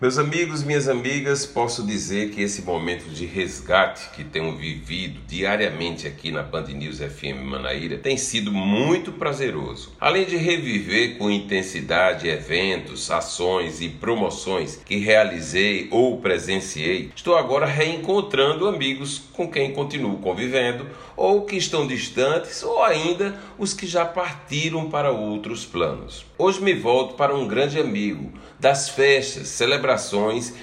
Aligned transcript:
Meus 0.00 0.16
amigos, 0.16 0.64
minhas 0.64 0.88
amigas, 0.88 1.44
posso 1.44 1.86
dizer 1.86 2.30
que 2.30 2.40
esse 2.40 2.62
momento 2.62 3.04
de 3.10 3.26
resgate 3.26 4.08
que 4.16 4.24
tenho 4.24 4.56
vivido 4.56 5.20
diariamente 5.28 6.06
aqui 6.06 6.30
na 6.30 6.42
Band 6.42 6.68
News 6.68 7.00
FM 7.00 7.44
Manaíra 7.44 7.98
tem 7.98 8.16
sido 8.16 8.50
muito 8.50 9.12
prazeroso. 9.12 9.92
Além 10.00 10.24
de 10.24 10.38
reviver 10.38 11.18
com 11.18 11.30
intensidade 11.30 12.26
eventos, 12.30 13.10
ações 13.10 13.82
e 13.82 13.90
promoções 13.90 14.76
que 14.76 14.96
realizei 14.96 15.86
ou 15.90 16.18
presenciei, 16.18 17.10
estou 17.14 17.36
agora 17.36 17.66
reencontrando 17.66 18.66
amigos 18.66 19.20
com 19.34 19.50
quem 19.50 19.74
continuo 19.74 20.16
convivendo 20.16 20.86
ou 21.14 21.44
que 21.44 21.56
estão 21.56 21.86
distantes 21.86 22.62
ou 22.62 22.82
ainda 22.82 23.38
os 23.58 23.74
que 23.74 23.86
já 23.86 24.06
partiram 24.06 24.88
para 24.88 25.10
outros 25.10 25.66
planos. 25.66 26.24
Hoje 26.38 26.62
me 26.62 26.72
volto 26.72 27.16
para 27.16 27.34
um 27.34 27.46
grande 27.46 27.78
amigo 27.78 28.32
das 28.58 28.88
festas, 28.88 29.48
celebrações 29.48 29.89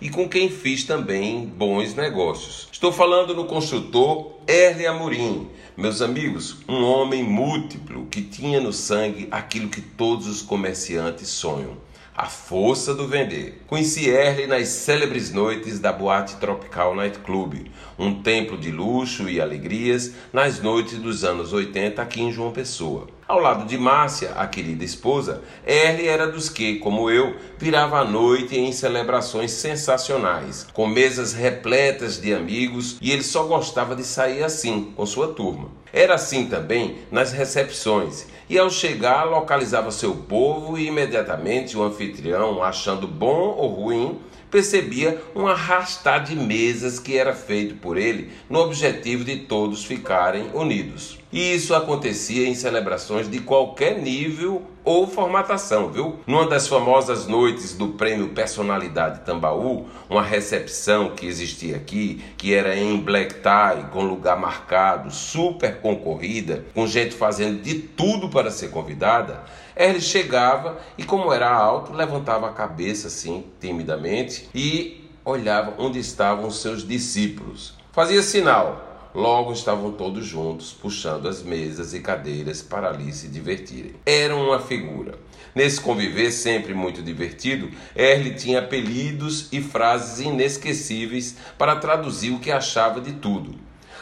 e 0.00 0.10
com 0.10 0.28
quem 0.28 0.50
fiz 0.50 0.84
também 0.84 1.46
bons 1.46 1.94
negócios. 1.94 2.68
Estou 2.70 2.92
falando 2.92 3.34
no 3.34 3.46
construtor 3.46 4.32
Erle 4.46 4.86
Amorim. 4.86 5.48
Meus 5.76 6.02
amigos, 6.02 6.56
um 6.68 6.82
homem 6.84 7.22
múltiplo 7.22 8.06
que 8.06 8.22
tinha 8.22 8.60
no 8.60 8.72
sangue 8.72 9.28
aquilo 9.30 9.68
que 9.68 9.80
todos 9.80 10.26
os 10.26 10.42
comerciantes 10.42 11.28
sonham 11.28 11.88
a 12.18 12.26
força 12.26 12.92
do 12.92 13.06
vender. 13.06 13.62
Conheci 13.68 14.10
Erle 14.10 14.48
nas 14.48 14.66
célebres 14.66 15.32
noites 15.32 15.78
da 15.78 15.92
Boate 15.92 16.34
Tropical 16.34 16.92
Night 16.96 17.20
Club, 17.20 17.68
um 17.96 18.20
templo 18.20 18.58
de 18.58 18.72
luxo 18.72 19.28
e 19.28 19.40
alegrias 19.40 20.14
nas 20.32 20.60
noites 20.60 20.98
dos 20.98 21.22
anos 21.22 21.52
80 21.52 22.02
aqui 22.02 22.20
em 22.20 22.32
João 22.32 22.50
Pessoa. 22.50 23.06
Ao 23.28 23.38
lado 23.38 23.66
de 23.66 23.76
Márcia, 23.76 24.30
a 24.36 24.46
querida 24.46 24.82
esposa, 24.82 25.42
Erle 25.66 26.08
era 26.08 26.26
dos 26.26 26.48
que, 26.48 26.76
como 26.76 27.10
eu, 27.10 27.36
virava 27.58 27.98
a 27.98 28.04
noite 28.04 28.58
em 28.58 28.72
celebrações 28.72 29.50
sensacionais, 29.50 30.66
com 30.72 30.86
mesas 30.86 31.34
repletas 31.34 32.18
de 32.18 32.32
amigos 32.32 32.96
e 33.02 33.12
ele 33.12 33.22
só 33.22 33.42
gostava 33.42 33.94
de 33.94 34.02
sair 34.02 34.42
assim, 34.42 34.94
com 34.96 35.04
sua 35.04 35.28
turma. 35.28 35.68
Era 35.92 36.14
assim 36.14 36.46
também 36.46 37.00
nas 37.10 37.30
recepções 37.30 38.26
e 38.48 38.58
ao 38.58 38.70
chegar 38.70 39.24
localizava 39.24 39.90
seu 39.90 40.14
povo 40.14 40.78
e 40.78 40.86
imediatamente 40.86 41.76
o 41.76 41.82
anfitrião, 41.82 42.62
achando 42.62 43.06
bom 43.06 43.54
ou 43.58 43.68
ruim, 43.74 44.18
percebia 44.50 45.22
um 45.36 45.46
arrastar 45.46 46.24
de 46.24 46.34
mesas 46.34 46.98
que 46.98 47.18
era 47.18 47.34
feito 47.34 47.74
por 47.74 47.98
ele 47.98 48.30
no 48.48 48.60
objetivo 48.60 49.22
de 49.22 49.36
todos 49.40 49.84
ficarem 49.84 50.50
unidos. 50.54 51.17
E 51.30 51.54
isso 51.54 51.74
acontecia 51.74 52.48
em 52.48 52.54
celebrações 52.54 53.30
de 53.30 53.38
qualquer 53.40 54.00
nível 54.00 54.62
ou 54.82 55.06
formatação, 55.06 55.90
viu? 55.90 56.18
Numa 56.26 56.46
das 56.46 56.66
famosas 56.66 57.26
noites 57.26 57.76
do 57.76 57.88
prêmio 57.88 58.30
Personalidade 58.30 59.20
Tambaú, 59.26 59.86
uma 60.08 60.22
recepção 60.22 61.10
que 61.10 61.26
existia 61.26 61.76
aqui, 61.76 62.24
que 62.38 62.54
era 62.54 62.74
em 62.74 62.96
black 62.96 63.34
tie, 63.34 63.90
com 63.92 64.04
lugar 64.04 64.38
marcado, 64.38 65.10
super 65.10 65.80
concorrida, 65.82 66.64
com 66.74 66.86
gente 66.86 67.14
fazendo 67.14 67.60
de 67.60 67.74
tudo 67.74 68.30
para 68.30 68.50
ser 68.50 68.70
convidada, 68.70 69.44
ele 69.76 70.00
chegava 70.00 70.78
e, 70.96 71.04
como 71.04 71.30
era 71.30 71.50
alto, 71.50 71.92
levantava 71.92 72.48
a 72.48 72.52
cabeça 72.52 73.08
assim, 73.08 73.44
timidamente, 73.60 74.48
e 74.54 75.04
olhava 75.22 75.74
onde 75.76 75.98
estavam 75.98 76.50
seus 76.50 76.86
discípulos. 76.86 77.74
Fazia 77.92 78.22
sinal, 78.22 78.87
Logo 79.18 79.52
estavam 79.52 79.90
todos 79.90 80.24
juntos, 80.24 80.72
puxando 80.72 81.26
as 81.26 81.42
mesas 81.42 81.92
e 81.92 81.98
cadeiras 81.98 82.62
para 82.62 82.88
ali 82.88 83.12
se 83.12 83.26
divertirem. 83.26 83.96
Era 84.06 84.36
uma 84.36 84.60
figura. 84.60 85.18
Nesse 85.52 85.80
conviver 85.80 86.30
sempre 86.30 86.72
muito 86.72 87.02
divertido, 87.02 87.68
Erle 87.96 88.36
tinha 88.36 88.60
apelidos 88.60 89.48
e 89.50 89.60
frases 89.60 90.24
inesquecíveis 90.24 91.34
para 91.58 91.74
traduzir 91.74 92.30
o 92.30 92.38
que 92.38 92.52
achava 92.52 93.00
de 93.00 93.14
tudo. 93.14 93.56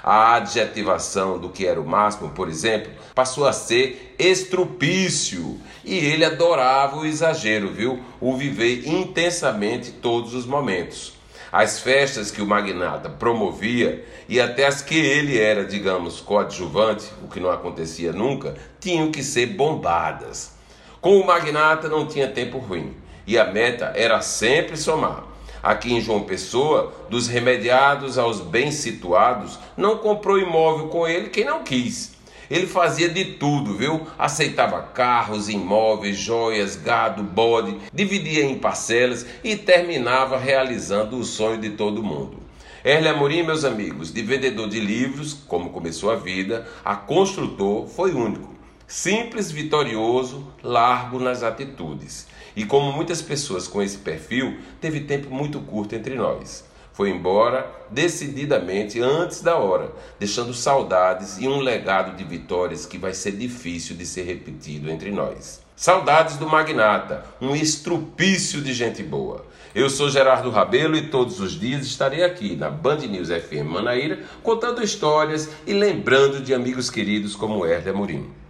A 0.04 0.34
adjetivação 0.34 1.38
do 1.38 1.48
que 1.48 1.66
era 1.66 1.80
o 1.80 1.88
máximo, 1.88 2.28
por 2.32 2.46
exemplo, 2.46 2.92
passou 3.14 3.46
a 3.46 3.54
ser 3.54 4.14
estrupício. 4.18 5.58
E 5.82 5.94
ele 5.94 6.26
adorava 6.26 6.98
o 6.98 7.06
exagero, 7.06 7.72
viu? 7.72 8.02
O 8.20 8.36
viver 8.36 8.86
intensamente 8.86 9.92
todos 9.92 10.34
os 10.34 10.44
momentos. 10.44 11.16
As 11.58 11.80
festas 11.80 12.30
que 12.30 12.42
o 12.42 12.46
magnata 12.46 13.08
promovia 13.08 14.04
e 14.28 14.38
até 14.38 14.66
as 14.66 14.82
que 14.82 14.94
ele 14.94 15.40
era, 15.40 15.64
digamos, 15.64 16.20
coadjuvante, 16.20 17.10
o 17.24 17.28
que 17.28 17.40
não 17.40 17.50
acontecia 17.50 18.12
nunca, 18.12 18.54
tinham 18.78 19.10
que 19.10 19.22
ser 19.22 19.46
bombadas. 19.46 20.52
Com 21.00 21.18
o 21.18 21.26
magnata 21.26 21.88
não 21.88 22.06
tinha 22.06 22.28
tempo 22.28 22.58
ruim 22.58 22.94
e 23.26 23.38
a 23.38 23.46
meta 23.46 23.90
era 23.96 24.20
sempre 24.20 24.76
somar. 24.76 25.24
Aqui 25.62 25.94
em 25.94 26.00
João 26.02 26.24
Pessoa, 26.24 26.92
dos 27.08 27.26
remediados 27.26 28.18
aos 28.18 28.38
bem 28.38 28.70
situados, 28.70 29.58
não 29.78 29.96
comprou 29.96 30.38
imóvel 30.38 30.88
com 30.88 31.08
ele 31.08 31.30
quem 31.30 31.46
não 31.46 31.64
quis. 31.64 32.15
Ele 32.50 32.66
fazia 32.66 33.08
de 33.08 33.24
tudo, 33.24 33.74
viu? 33.74 34.06
Aceitava 34.18 34.80
carros, 34.82 35.48
imóveis, 35.48 36.16
joias, 36.16 36.76
gado, 36.76 37.22
bode, 37.22 37.76
dividia 37.92 38.44
em 38.44 38.58
parcelas 38.58 39.26
e 39.42 39.56
terminava 39.56 40.38
realizando 40.38 41.18
o 41.18 41.24
sonho 41.24 41.60
de 41.60 41.70
todo 41.70 42.02
mundo. 42.02 42.38
Erle 42.84 43.08
Amorim, 43.08 43.42
meus 43.42 43.64
amigos, 43.64 44.12
de 44.12 44.22
vendedor 44.22 44.68
de 44.68 44.78
livros, 44.78 45.34
como 45.34 45.70
começou 45.70 46.10
a 46.10 46.14
vida, 46.14 46.68
a 46.84 46.94
construtor, 46.94 47.88
foi 47.88 48.12
único. 48.12 48.54
Simples, 48.86 49.50
vitorioso, 49.50 50.46
largo 50.62 51.18
nas 51.18 51.42
atitudes. 51.42 52.28
E 52.54 52.64
como 52.64 52.92
muitas 52.92 53.20
pessoas 53.20 53.66
com 53.66 53.82
esse 53.82 53.98
perfil, 53.98 54.58
teve 54.80 55.00
tempo 55.00 55.34
muito 55.34 55.58
curto 55.58 55.96
entre 55.96 56.14
nós. 56.14 56.64
Foi 56.96 57.10
embora 57.10 57.70
decididamente 57.90 59.02
antes 59.02 59.42
da 59.42 59.56
hora, 59.56 59.92
deixando 60.18 60.54
saudades 60.54 61.36
e 61.38 61.46
um 61.46 61.58
legado 61.58 62.16
de 62.16 62.24
vitórias 62.24 62.86
que 62.86 62.96
vai 62.96 63.12
ser 63.12 63.32
difícil 63.32 63.94
de 63.94 64.06
ser 64.06 64.22
repetido 64.22 64.90
entre 64.90 65.10
nós. 65.10 65.60
Saudades 65.76 66.38
do 66.38 66.48
magnata, 66.48 67.22
um 67.38 67.54
estrupício 67.54 68.62
de 68.62 68.72
gente 68.72 69.02
boa. 69.02 69.44
Eu 69.74 69.90
sou 69.90 70.08
Gerardo 70.08 70.48
Rabelo 70.48 70.96
e 70.96 71.08
todos 71.08 71.38
os 71.38 71.52
dias 71.52 71.84
estarei 71.84 72.24
aqui 72.24 72.56
na 72.56 72.70
Band 72.70 73.00
News 73.00 73.28
FM 73.28 73.68
Manaíra 73.68 74.20
contando 74.42 74.82
histórias 74.82 75.50
e 75.66 75.74
lembrando 75.74 76.40
de 76.40 76.54
amigos 76.54 76.88
queridos 76.88 77.36
como 77.36 77.66
Herder 77.66 77.92
Amorim. 77.92 78.45